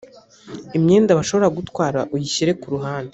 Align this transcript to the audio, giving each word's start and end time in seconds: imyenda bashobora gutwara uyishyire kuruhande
imyenda 0.77 1.17
bashobora 1.19 1.53
gutwara 1.57 1.99
uyishyire 2.13 2.51
kuruhande 2.61 3.09